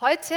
[0.00, 0.36] Heute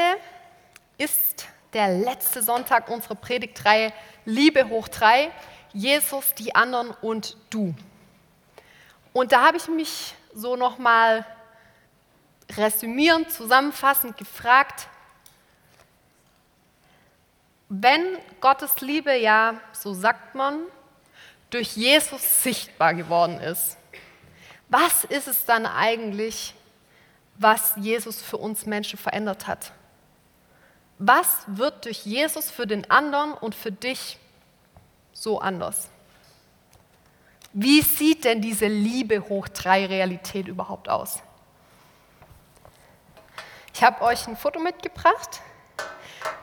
[0.98, 3.94] ist der letzte Sonntag unserer Predigtreihe
[4.26, 5.30] Liebe hoch drei,
[5.72, 7.76] Jesus, die anderen und du.
[9.14, 11.24] Und da habe ich mich so nochmal
[12.58, 14.88] resümierend, zusammenfassend gefragt,
[17.70, 20.64] wenn Gottes Liebe ja, so sagt man,
[21.52, 23.78] durch Jesus sichtbar geworden ist,
[24.70, 26.56] was ist es dann eigentlich,
[27.38, 29.72] was Jesus für uns Menschen verändert hat.
[31.00, 34.20] Was wird durch Jesus für den anderen und für dich
[35.14, 35.90] so anders?
[37.54, 41.22] Wie sieht denn diese Liebe hoch drei Realität überhaupt aus?
[43.74, 45.42] Ich habe euch ein Foto mitgebracht.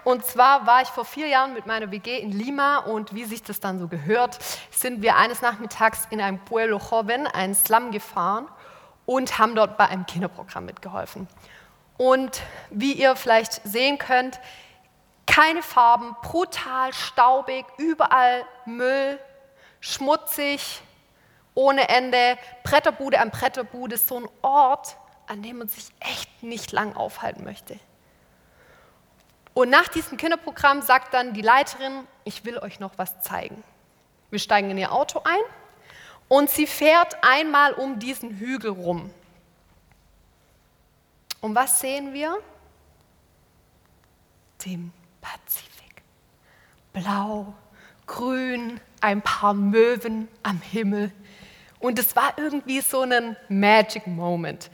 [0.03, 3.43] Und zwar war ich vor vier Jahren mit meiner WG in Lima und wie sich
[3.43, 4.39] das dann so gehört,
[4.71, 8.49] sind wir eines Nachmittags in ein Pueblo Joven, ein Slum gefahren
[9.09, 11.29] und haben dort bei einem Kinderprogramm mitgeholfen.
[11.97, 14.39] Und wie ihr vielleicht sehen könnt,
[15.27, 19.19] keine Farben, brutal staubig, überall Müll,
[19.81, 20.83] schmutzig,
[21.55, 26.95] ohne Ende, Bretterbude an Bretterbude, so ein Ort, an dem man sich echt nicht lang
[26.95, 27.81] aufhalten möchte.
[29.55, 33.65] Und nach diesem Kinderprogramm sagt dann die Leiterin, ich will euch noch was zeigen.
[34.29, 35.41] Wir steigen in ihr Auto ein
[36.29, 39.11] und sie fährt einmal um diesen Hügel rum.
[41.41, 42.37] Und was sehen wir?
[44.65, 46.03] Den Pazifik.
[46.93, 47.55] Blau,
[48.07, 51.13] grün, ein paar Möwen am Himmel.
[51.81, 54.71] Und es war irgendwie so ein Magic Moment.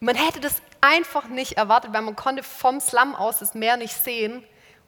[0.00, 3.94] Man hätte das einfach nicht erwartet, weil man konnte vom Slum aus das Meer nicht
[3.94, 4.44] sehen.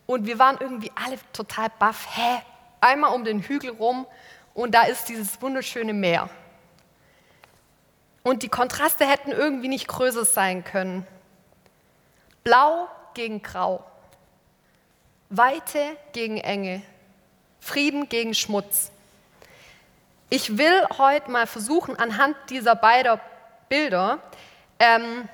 [0.06, 2.08] Und wir waren irgendwie alle total baff.
[2.16, 2.42] Hä?
[2.80, 4.06] Einmal um den Hügel rum
[4.60, 6.28] und da ist dieses wunderschöne Meer.
[8.22, 11.06] Und die Kontraste hätten irgendwie nicht größer sein können.
[12.44, 13.84] Blau gegen Grau,
[15.30, 16.82] Weite gegen Enge,
[17.60, 18.90] Frieden gegen Schmutz.
[20.28, 23.18] Ich will heute mal versuchen, anhand dieser beiden
[23.68, 24.18] Bilder
[24.78, 25.28] ähm,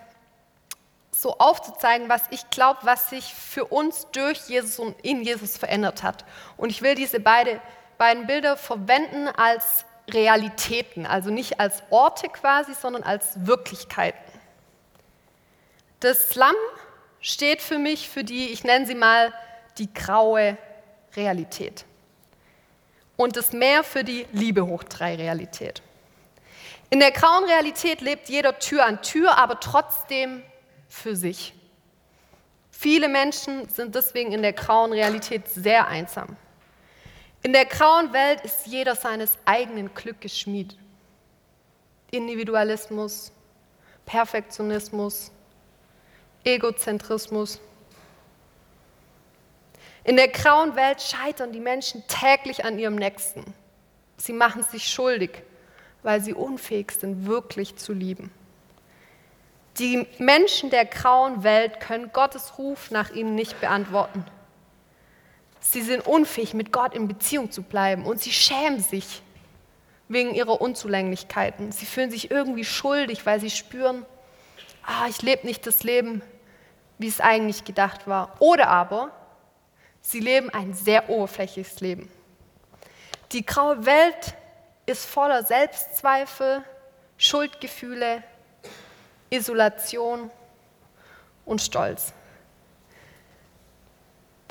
[1.10, 6.02] so aufzuzeigen, was ich glaube, was sich für uns durch Jesus und in Jesus verändert
[6.02, 6.24] hat.
[6.56, 7.60] Und ich will diese beide,
[7.98, 14.18] beiden Bilder verwenden als Realitäten, also nicht als Orte quasi, sondern als Wirklichkeiten.
[16.00, 16.54] Das Slum
[17.20, 19.32] steht für mich für die, ich nenne sie mal,
[19.78, 20.56] die graue
[21.16, 21.84] Realität.
[23.16, 25.82] Und das Meer für die Liebe hoch drei Realität.
[26.90, 30.42] In der grauen Realität lebt jeder Tür an Tür, aber trotzdem
[30.88, 31.54] für sich.
[32.70, 36.36] Viele Menschen sind deswegen in der grauen Realität sehr einsam.
[37.46, 40.76] In der grauen Welt ist jeder seines eigenen Glückes Schmied.
[42.10, 43.30] Individualismus,
[44.04, 45.30] Perfektionismus,
[46.42, 47.60] Egozentrismus.
[50.02, 53.44] In der grauen Welt scheitern die Menschen täglich an ihrem Nächsten.
[54.16, 55.44] Sie machen sich schuldig,
[56.02, 58.32] weil sie unfähig sind, wirklich zu lieben.
[59.78, 64.24] Die Menschen der grauen Welt können Gottes Ruf nach ihnen nicht beantworten.
[65.76, 69.20] Sie sind unfähig, mit Gott in Beziehung zu bleiben und sie schämen sich
[70.08, 71.70] wegen ihrer Unzulänglichkeiten.
[71.70, 74.06] Sie fühlen sich irgendwie schuldig, weil sie spüren,
[74.86, 76.22] ah, ich lebe nicht das Leben,
[76.96, 78.36] wie es eigentlich gedacht war.
[78.38, 79.10] Oder aber
[80.00, 82.10] sie leben ein sehr oberflächliches Leben.
[83.32, 84.34] Die graue Welt
[84.86, 86.64] ist voller Selbstzweifel,
[87.18, 88.22] Schuldgefühle,
[89.28, 90.30] Isolation
[91.44, 92.14] und Stolz.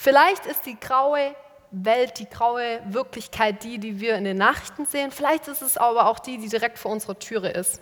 [0.06, 1.34] Vielleicht ist die graue
[1.72, 5.10] Welt, die graue Wirklichkeit die, die wir in den Nachrichten sehen.
[5.10, 7.82] Vielleicht ist es aber auch die, die direkt vor unserer Türe ist.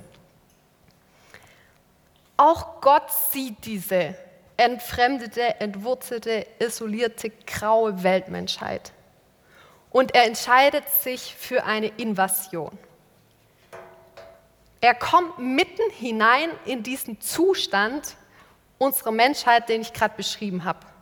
[2.37, 4.15] Auch Gott sieht diese
[4.55, 8.93] entfremdete, entwurzelte, isolierte, graue Weltmenschheit.
[9.91, 12.71] Und er entscheidet sich für eine Invasion.
[14.79, 18.15] Er kommt mitten hinein in diesen Zustand
[18.77, 20.92] unserer Menschheit, den ich gerade beschrieben habe.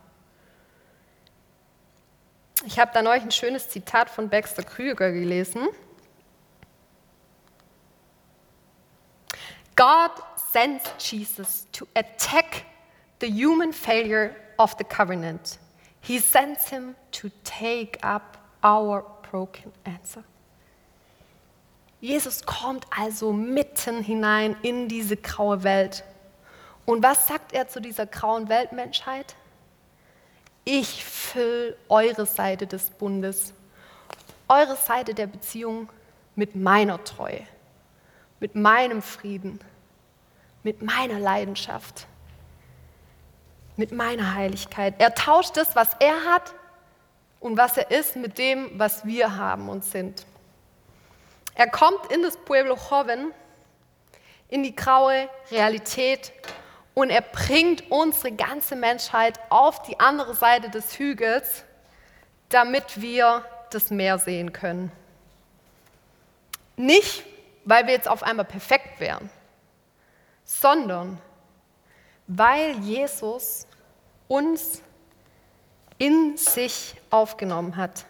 [2.66, 5.68] Ich habe da neulich ein schönes Zitat von Baxter Krüger gelesen.
[9.76, 12.66] God sends Jesus to attack
[13.20, 15.58] the human failure of the covenant.
[16.02, 20.24] He sends him to take up our broken answer.
[22.00, 26.04] Jesus kommt also mitten hinein in diese graue Welt.
[26.86, 29.36] Und was sagt er zu dieser grauen Weltmenschheit?
[30.64, 33.54] Ich fülle eure Seite des Bundes,
[34.48, 35.90] eure Seite der Beziehung
[36.36, 37.42] mit meiner Treue,
[38.40, 39.60] mit meinem Frieden,
[40.64, 42.08] mit meiner Leidenschaft
[43.82, 44.94] mit meiner Heiligkeit.
[45.00, 46.54] Er tauscht das, was er hat
[47.40, 50.26] und was er ist, mit dem, was wir haben und sind.
[51.56, 53.32] Er kommt in das Pueblo Joven,
[54.50, 56.32] in die graue Realität
[56.94, 61.64] und er bringt unsere ganze Menschheit auf die andere Seite des Hügels,
[62.50, 64.92] damit wir das Meer sehen können.
[66.76, 67.24] Nicht,
[67.64, 69.30] weil wir jetzt auf einmal perfekt wären,
[70.44, 71.20] sondern
[72.28, 73.68] weil Jesus
[74.28, 74.82] uns
[75.98, 78.06] in sich aufgenommen hat.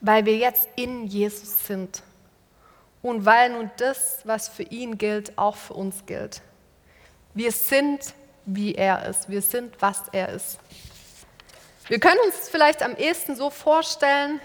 [0.00, 2.02] Weil wir jetzt in Jesus sind.
[3.06, 6.42] Und weil nun das, was für ihn gilt, auch für uns gilt.
[7.34, 8.14] Wir sind,
[8.46, 9.30] wie er ist.
[9.30, 10.58] Wir sind, was er ist.
[11.86, 14.40] Wir können uns vielleicht am ehesten so vorstellen,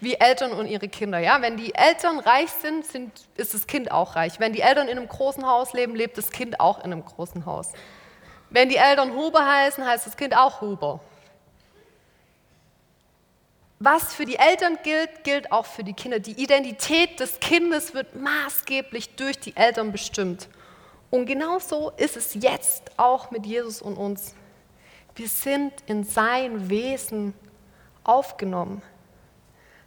[0.00, 1.18] wie Eltern und ihre Kinder.
[1.18, 1.42] Ja?
[1.42, 4.38] Wenn die Eltern reich sind, sind, ist das Kind auch reich.
[4.38, 7.44] Wenn die Eltern in einem großen Haus leben, lebt das Kind auch in einem großen
[7.44, 7.72] Haus.
[8.50, 11.00] Wenn die Eltern Huber heißen, heißt das Kind auch Huber.
[13.82, 16.18] Was für die Eltern gilt, gilt auch für die Kinder.
[16.18, 20.50] Die Identität des Kindes wird maßgeblich durch die Eltern bestimmt.
[21.08, 24.34] Und genauso ist es jetzt auch mit Jesus und uns.
[25.14, 27.32] Wir sind in sein Wesen
[28.04, 28.82] aufgenommen.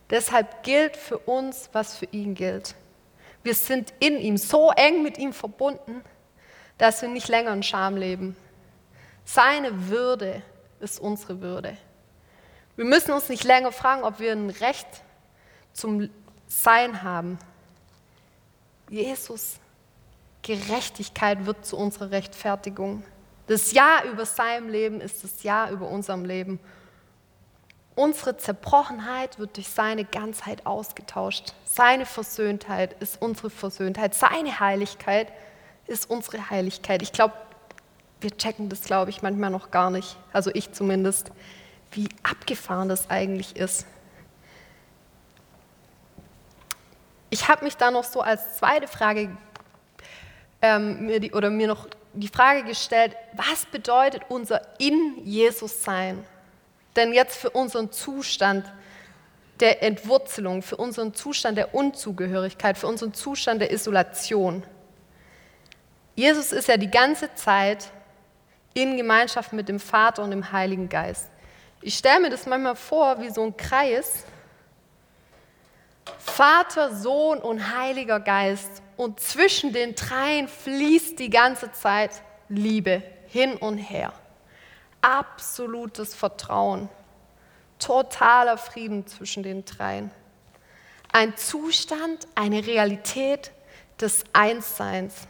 [0.10, 2.74] Deshalb gilt für uns, was für ihn gilt.
[3.44, 6.04] Wir sind in ihm so eng mit ihm verbunden,
[6.80, 8.36] dass wir nicht länger in Scham leben.
[9.24, 10.42] Seine Würde
[10.80, 11.78] ist unsere Würde.
[12.75, 14.87] Wir müssen uns nicht länger fragen, ob wir ein Recht
[15.73, 16.09] zum
[16.47, 17.37] Sein haben.
[18.89, 19.57] Jesus,
[20.41, 23.03] Gerechtigkeit wird zu unserer Rechtfertigung.
[23.47, 26.59] Das Ja über seinem Leben ist das Ja über unserem Leben.
[27.95, 31.53] Unsere Zerbrochenheit wird durch seine Ganzheit ausgetauscht.
[31.65, 34.15] Seine Versöhntheit ist unsere Versöhntheit.
[34.15, 35.31] Seine Heiligkeit
[35.85, 37.03] ist unsere Heiligkeit.
[37.03, 37.35] Ich glaube,
[38.19, 40.17] wir checken das, glaube ich, manchmal noch gar nicht.
[40.31, 41.31] Also ich zumindest,
[41.91, 42.09] wie
[42.44, 43.86] abgefahren das eigentlich ist.
[47.30, 49.36] Ich habe mich da noch so als zweite Frage
[50.62, 56.24] ähm, mir die, oder mir noch die Frage gestellt, was bedeutet unser in Jesus sein?
[56.98, 58.72] Denn jetzt für unseren Zustand
[59.62, 64.63] der Entwurzelung, für unseren Zustand der Unzugehörigkeit, für unseren Zustand der Isolation.
[66.16, 67.90] Jesus ist ja die ganze Zeit
[68.74, 71.30] in Gemeinschaft mit dem Vater und dem Heiligen Geist.
[71.83, 74.25] Ich stelle mir das manchmal vor wie so ein Kreis.
[76.18, 78.81] Vater, Sohn und Heiliger Geist.
[78.97, 82.12] Und zwischen den dreien fließt die ganze Zeit
[82.50, 84.13] Liebe hin und her
[85.03, 86.89] absolutes Vertrauen,
[87.77, 90.09] totaler Frieden zwischen den dreien.
[91.12, 93.51] Ein Zustand, eine Realität
[94.00, 95.27] des Einsseins,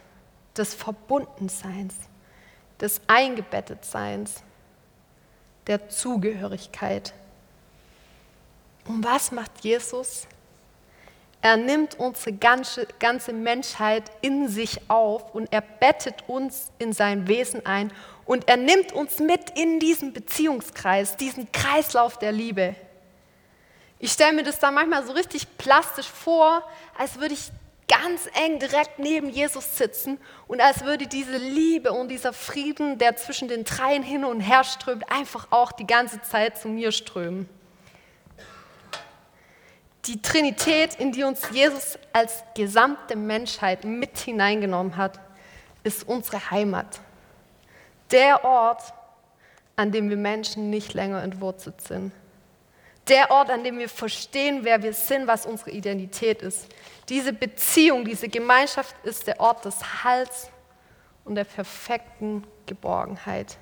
[0.56, 1.94] des Verbundenseins,
[2.80, 4.42] des Eingebettetseins,
[5.66, 7.12] der Zugehörigkeit.
[8.86, 10.26] Und was macht Jesus?
[11.40, 17.28] Er nimmt unsere ganze, ganze Menschheit in sich auf und er bettet uns in sein
[17.28, 17.92] Wesen ein
[18.24, 22.74] und er nimmt uns mit in diesen Beziehungskreis, diesen Kreislauf der Liebe.
[23.98, 26.62] Ich stelle mir das da manchmal so richtig plastisch vor,
[26.96, 27.50] als würde ich
[27.88, 33.16] ganz eng direkt neben Jesus sitzen und als würde diese Liebe und dieser Frieden, der
[33.16, 37.48] zwischen den dreien hin und her strömt, einfach auch die ganze Zeit zu mir strömen.
[40.06, 45.18] Die Trinität, in die uns Jesus als gesamte Menschheit mit hineingenommen hat,
[45.82, 47.00] ist unsere Heimat
[48.10, 48.82] der Ort,
[49.76, 52.12] an dem wir Menschen nicht länger entwurzelt sind.
[53.08, 56.68] Der Ort, an dem wir verstehen, wer wir sind, was unsere Identität ist.
[57.08, 60.50] Diese Beziehung, diese Gemeinschaft ist der Ort des Heils
[61.24, 63.58] und der perfekten Geborgenheit.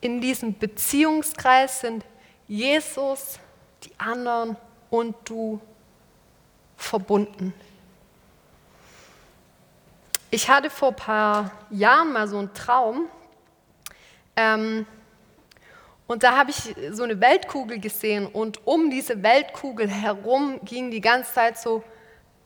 [0.00, 2.04] In diesem Beziehungskreis sind
[2.46, 3.38] Jesus,
[3.84, 4.56] die anderen
[4.90, 5.60] und du
[6.76, 7.54] verbunden.
[10.30, 13.08] Ich hatte vor ein paar Jahren mal so einen Traum,
[14.36, 14.86] ähm,
[16.06, 21.00] und da habe ich so eine Weltkugel gesehen und um diese Weltkugel herum gingen die
[21.00, 21.84] ganze Zeit so,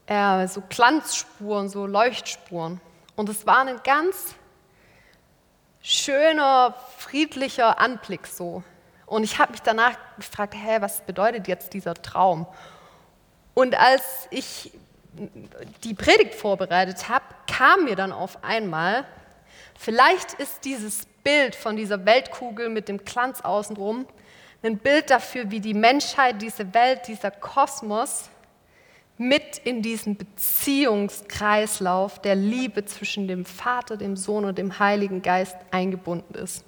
[0.06, 2.80] äh, so Glanzspuren, so Leuchtspuren.
[3.16, 4.34] Und es war ein ganz
[5.80, 8.62] schöner, friedlicher Anblick so.
[9.06, 12.46] Und ich habe mich danach gefragt, hä, was bedeutet jetzt dieser Traum?
[13.52, 14.72] Und als ich
[15.84, 19.04] die Predigt vorbereitet habe, kam mir dann auf einmal,
[19.78, 24.06] vielleicht ist dieses Bild von dieser Weltkugel mit dem Glanz außenrum,
[24.62, 28.30] ein Bild dafür, wie die Menschheit, diese Welt, dieser Kosmos
[29.16, 35.56] mit in diesen Beziehungskreislauf der Liebe zwischen dem Vater, dem Sohn und dem Heiligen Geist
[35.70, 36.64] eingebunden ist.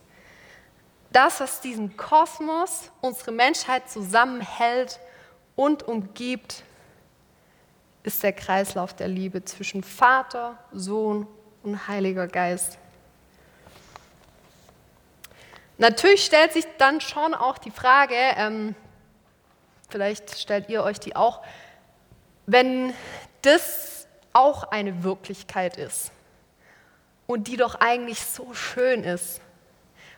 [1.12, 5.00] Das, was diesen Kosmos, unsere Menschheit zusammenhält
[5.56, 6.62] und umgibt,
[8.02, 11.26] ist der Kreislauf der Liebe zwischen Vater, Sohn
[11.64, 12.78] und Heiliger Geist.
[15.78, 18.76] Natürlich stellt sich dann schon auch die Frage, ähm,
[19.90, 21.42] vielleicht stellt ihr euch die auch,
[22.46, 22.94] wenn
[23.42, 26.12] das auch eine Wirklichkeit ist
[27.26, 29.40] und die doch eigentlich so schön ist,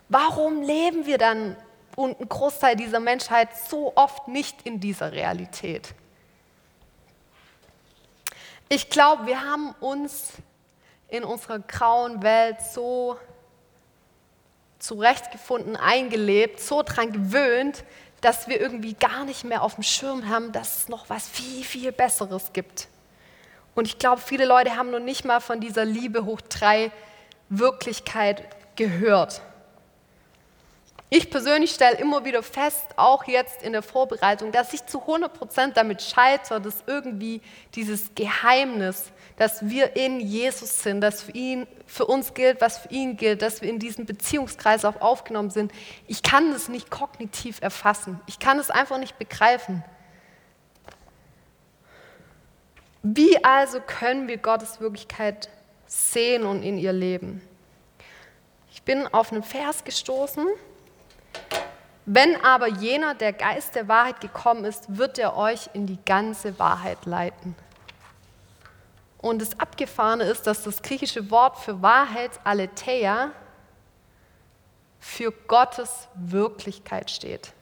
[0.08, 1.56] warum leben wir dann
[1.96, 5.94] und ein Großteil dieser Menschheit so oft nicht in dieser Realität?
[8.68, 10.32] Ich glaube, wir haben uns
[11.08, 13.16] in unserer grauen Welt so
[14.78, 17.82] zurechtgefunden, eingelebt, so dran gewöhnt,
[18.20, 21.64] dass wir irgendwie gar nicht mehr auf dem Schirm haben, dass es noch was viel,
[21.64, 22.88] viel Besseres gibt.
[23.74, 26.90] Und ich glaube, viele Leute haben noch nicht mal von dieser Liebe hoch drei
[27.48, 28.44] Wirklichkeit
[28.76, 29.40] gehört.
[31.10, 35.32] Ich persönlich stelle immer wieder fest, auch jetzt in der Vorbereitung, dass ich zu 100
[35.32, 37.40] Prozent damit scheitere, dass irgendwie
[37.74, 42.90] dieses Geheimnis, dass wir in Jesus sind, dass für ihn, für uns gilt, was für
[42.90, 45.72] ihn gilt, dass wir in diesen Beziehungskreis auch aufgenommen sind.
[46.08, 48.20] Ich kann das nicht kognitiv erfassen.
[48.26, 49.82] Ich kann es einfach nicht begreifen.
[53.02, 55.48] Wie also können wir Gottes Wirklichkeit
[55.86, 57.40] sehen und in ihr leben?
[58.72, 60.46] Ich bin auf einen Vers gestoßen,
[62.10, 66.58] wenn aber jener, der Geist der Wahrheit gekommen ist, wird er euch in die ganze
[66.58, 67.54] Wahrheit leiten.
[69.18, 73.32] Und das Abgefahrene ist, dass das griechische Wort für Wahrheit, Aletheia,
[74.98, 77.52] für Gottes Wirklichkeit steht.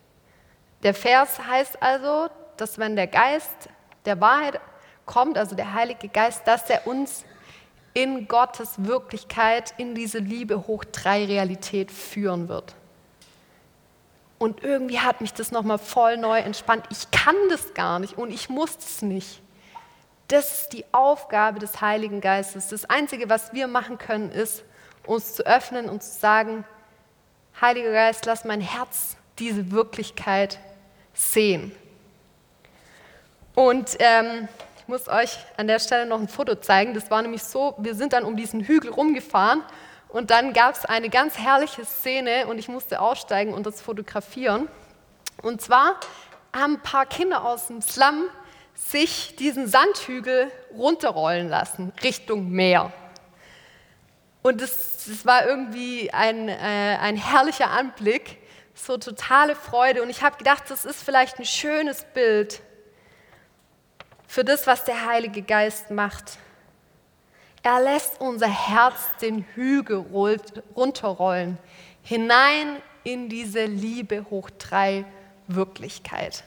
[0.85, 3.69] Der Vers heißt also, dass wenn der Geist
[4.05, 4.61] der Wahrheit
[5.07, 7.25] kommt, also der Heilige Geist, dass er uns
[7.95, 12.76] in Gottes Wirklichkeit, in diese Liebe hoch drei Realität führen wird.
[14.38, 16.85] Und irgendwie hat mich das nochmal voll neu entspannt.
[16.90, 19.40] Ich kann das gar nicht und ich muss es nicht.
[20.28, 22.69] Das ist die Aufgabe des Heiligen Geistes.
[22.69, 24.64] Das Einzige, was wir machen können, ist,
[25.07, 26.64] uns zu öffnen und zu sagen,
[27.61, 30.59] Heiliger Geist, lass mein Herz diese Wirklichkeit
[31.14, 31.73] sehen.
[33.55, 36.93] Und ähm, ich muss euch an der Stelle noch ein Foto zeigen.
[36.93, 39.62] Das war nämlich so, wir sind dann um diesen Hügel rumgefahren
[40.08, 44.68] und dann gab es eine ganz herrliche Szene und ich musste aussteigen und das fotografieren.
[45.42, 46.00] Und zwar
[46.54, 48.25] haben ein paar Kinder aus dem Slum
[48.75, 52.92] sich diesen Sandhügel runterrollen lassen Richtung Meer.
[54.42, 56.52] Und das, das war irgendwie ein, äh,
[57.00, 58.38] ein herrlicher Anblick,
[58.75, 60.02] so totale Freude.
[60.02, 62.60] Und ich habe gedacht, das ist vielleicht ein schönes Bild
[64.28, 66.38] für das, was der Heilige Geist macht.
[67.66, 70.04] Er lässt unser Herz den Hügel
[70.76, 71.58] runterrollen,
[72.04, 75.04] hinein in diese Liebe hoch drei
[75.49, 76.44] Wirklichkeit.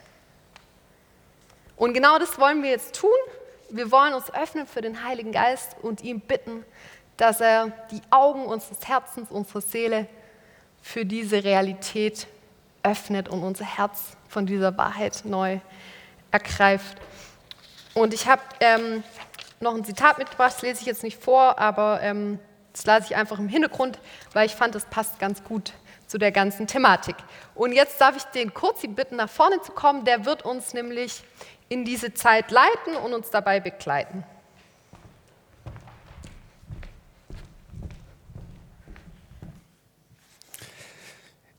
[1.76, 3.10] Und genau das wollen wir jetzt tun.
[3.68, 6.64] Wir wollen uns öffnen für den Heiligen Geist und ihm bitten,
[7.18, 10.06] dass er die Augen unseres Herzens, unserer Seele
[10.80, 12.28] für diese Realität
[12.82, 15.58] öffnet und unser Herz von dieser Wahrheit neu
[16.30, 16.96] ergreift.
[17.92, 19.04] Und ich habe ähm,
[19.62, 22.38] noch ein Zitat mitgebracht, das lese ich jetzt nicht vor, aber ähm,
[22.72, 23.98] das lasse ich einfach im Hintergrund,
[24.32, 25.74] weil ich fand, das passt ganz gut
[26.06, 27.14] zu der ganzen Thematik.
[27.54, 30.06] Und jetzt darf ich den Kurzi bitten, nach vorne zu kommen.
[30.06, 31.22] Der wird uns nämlich
[31.68, 34.24] in diese Zeit leiten und uns dabei begleiten.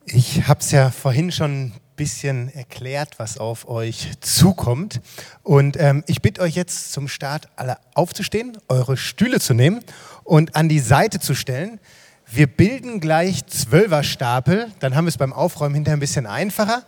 [0.05, 5.02] Ich habe es ja vorhin schon bisschen erklärt, was auf euch zukommt.
[5.44, 9.84] Und ähm, ich bitte euch jetzt zum Start alle aufzustehen, eure Stühle zu nehmen
[10.24, 11.80] und an die Seite zu stellen.
[12.26, 16.84] Wir bilden gleich Zwölferstapel, dann haben wir es beim Aufräumen hinterher ein bisschen einfacher.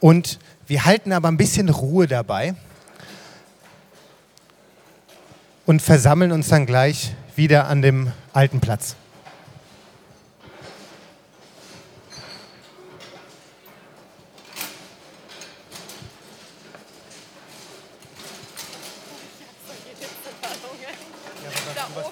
[0.00, 2.54] Und wir halten aber ein bisschen Ruhe dabei
[5.66, 8.96] und versammeln uns dann gleich wieder an dem alten Platz.
[21.96, 22.02] Over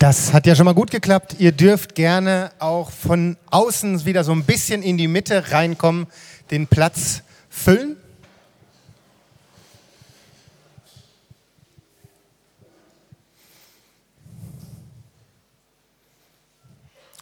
[0.00, 1.36] Das hat ja schon mal gut geklappt.
[1.40, 6.06] Ihr dürft gerne auch von außen wieder so ein bisschen in die Mitte reinkommen,
[6.50, 7.98] den Platz füllen.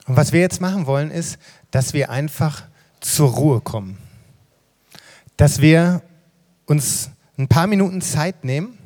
[0.06, 1.40] Und was wir jetzt machen wollen, ist,
[1.72, 2.62] dass wir einfach
[3.00, 3.98] zur Ruhe kommen.
[5.36, 6.00] Dass wir
[6.66, 8.78] uns ein paar Minuten Zeit nehmen,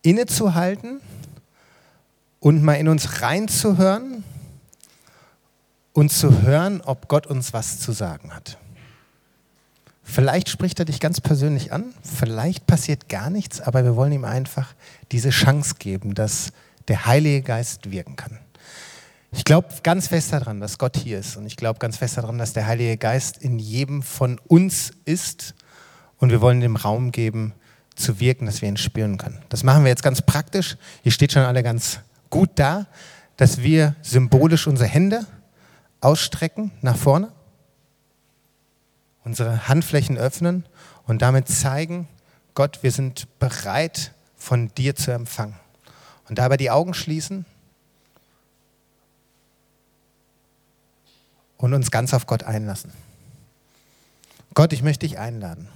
[0.00, 1.02] innezuhalten
[2.40, 4.24] und mal in uns reinzuhören
[5.92, 8.58] und zu hören, ob Gott uns was zu sagen hat.
[10.04, 14.24] Vielleicht spricht er dich ganz persönlich an, vielleicht passiert gar nichts, aber wir wollen ihm
[14.24, 14.74] einfach
[15.12, 16.52] diese Chance geben, dass
[16.88, 18.38] der Heilige Geist wirken kann.
[19.32, 22.38] Ich glaube ganz fest daran, dass Gott hier ist und ich glaube ganz fest daran,
[22.38, 25.54] dass der Heilige Geist in jedem von uns ist
[26.16, 27.52] und wir wollen dem Raum geben,
[27.94, 29.42] zu wirken, dass wir ihn spüren können.
[29.50, 30.76] Das machen wir jetzt ganz praktisch.
[31.02, 32.86] Ihr steht schon alle ganz gut da,
[33.36, 35.26] dass wir symbolisch unsere Hände
[36.00, 37.32] ausstrecken nach vorne,
[39.24, 40.64] unsere Handflächen öffnen
[41.06, 42.08] und damit zeigen,
[42.54, 45.54] Gott, wir sind bereit, von dir zu empfangen.
[46.28, 47.44] Und dabei die Augen schließen
[51.56, 52.92] und uns ganz auf Gott einlassen.
[54.54, 55.68] Gott, ich möchte dich einladen.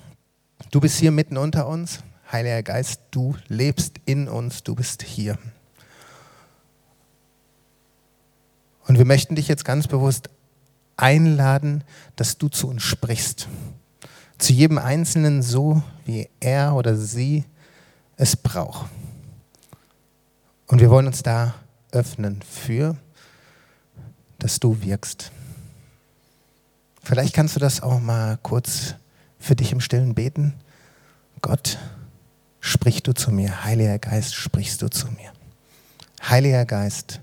[0.71, 2.00] Du bist hier mitten unter uns.
[2.30, 5.38] Heiliger Geist, du lebst in uns, du bist hier.
[8.92, 10.28] Und wir möchten dich jetzt ganz bewusst
[10.99, 11.82] einladen,
[12.14, 13.49] dass du zu uns sprichst.
[14.37, 17.44] Zu jedem Einzelnen so, wie er oder sie
[18.18, 18.90] es braucht.
[20.66, 21.54] Und wir wollen uns da
[21.90, 22.99] öffnen für,
[24.38, 25.32] dass du wirkst.
[27.02, 28.96] Vielleicht kannst du das auch mal kurz
[29.38, 30.52] für dich im Stillen beten.
[31.40, 31.78] Gott,
[32.61, 33.64] sprich du zu mir.
[33.64, 35.32] Heiliger Geist, sprichst du zu mir.
[36.28, 37.22] Heiliger Geist,